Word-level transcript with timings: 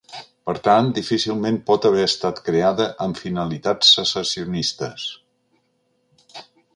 Per 0.49 0.53
tant, 0.67 0.87
difícilment 0.99 1.59
pot 1.67 1.85
haver 1.89 2.05
estat 2.05 2.41
creada 2.47 2.87
amb 3.07 3.21
‘finalitats 3.25 3.93
secessionistes’. 3.99 5.07